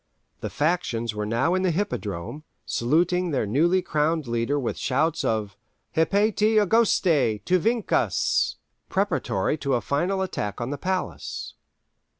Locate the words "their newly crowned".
3.29-4.25